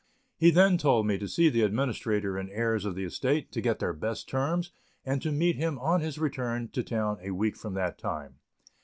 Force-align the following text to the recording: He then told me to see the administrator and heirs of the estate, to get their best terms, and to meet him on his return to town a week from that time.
He 0.39 0.49
then 0.49 0.79
told 0.79 1.05
me 1.05 1.19
to 1.19 1.27
see 1.27 1.47
the 1.49 1.61
administrator 1.61 2.35
and 2.35 2.49
heirs 2.49 2.85
of 2.85 2.95
the 2.95 3.03
estate, 3.03 3.51
to 3.51 3.61
get 3.61 3.77
their 3.77 3.93
best 3.93 4.27
terms, 4.27 4.71
and 5.05 5.21
to 5.21 5.31
meet 5.31 5.57
him 5.57 5.77
on 5.77 6.01
his 6.01 6.17
return 6.17 6.69
to 6.69 6.81
town 6.81 7.19
a 7.21 7.29
week 7.29 7.55
from 7.55 7.75
that 7.75 7.99
time. 7.99 8.39